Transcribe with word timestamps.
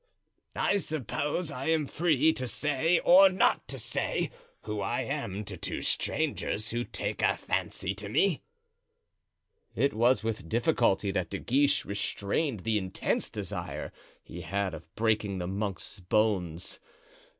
"I 0.55 0.77
suppose 0.77 1.51
I 1.51 1.67
am 1.67 1.85
free 1.85 2.33
to 2.33 2.47
say 2.47 2.97
or 3.05 3.29
not 3.29 3.67
to 3.67 3.77
say 3.77 4.31
who 4.63 4.81
I 4.81 5.01
am 5.01 5.43
to 5.45 5.55
two 5.57 5.83
strangers 5.83 6.71
who 6.71 6.83
take 6.83 7.21
a 7.21 7.37
fancy 7.37 7.93
to 7.93 8.07
ask 8.07 8.11
me." 8.11 8.41
It 9.75 9.93
was 9.93 10.23
with 10.23 10.49
difficulty 10.49 11.11
that 11.11 11.29
De 11.29 11.37
Guiche 11.37 11.85
restrained 11.85 12.61
the 12.61 12.79
intense 12.79 13.29
desire 13.29 13.93
he 14.23 14.41
had 14.41 14.73
of 14.73 14.89
breaking 14.95 15.37
the 15.37 15.45
monk's 15.45 15.99
bones. 15.99 16.79